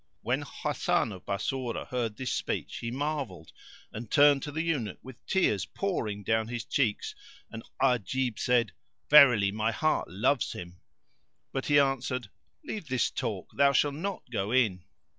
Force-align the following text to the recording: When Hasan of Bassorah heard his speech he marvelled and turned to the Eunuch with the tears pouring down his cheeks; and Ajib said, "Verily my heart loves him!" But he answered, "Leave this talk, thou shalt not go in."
When 0.23 0.41
Hasan 0.41 1.11
of 1.11 1.27
Bassorah 1.27 1.85
heard 1.89 2.17
his 2.17 2.31
speech 2.33 2.77
he 2.77 2.89
marvelled 2.89 3.51
and 3.93 4.09
turned 4.09 4.41
to 4.41 4.51
the 4.51 4.63
Eunuch 4.63 4.97
with 5.03 5.17
the 5.17 5.31
tears 5.31 5.65
pouring 5.67 6.23
down 6.23 6.47
his 6.47 6.63
cheeks; 6.65 7.13
and 7.51 7.61
Ajib 7.79 8.39
said, 8.39 8.71
"Verily 9.11 9.51
my 9.51 9.71
heart 9.71 10.07
loves 10.09 10.53
him!" 10.53 10.79
But 11.51 11.67
he 11.67 11.77
answered, 11.77 12.31
"Leave 12.63 12.87
this 12.87 13.11
talk, 13.11 13.51
thou 13.55 13.73
shalt 13.73 13.93
not 13.93 14.23
go 14.31 14.51
in." 14.51 14.85